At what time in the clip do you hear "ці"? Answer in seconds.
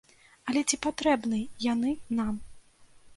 0.69-0.79